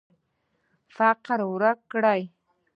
فقر 0.95 1.39
ورک 1.53 1.79
کړو. 1.91 2.21